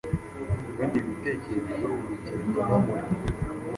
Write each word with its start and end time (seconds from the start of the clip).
Ibindi 0.71 0.97
bitekerezo 1.07 1.87
urugendonumurimo 1.95 3.15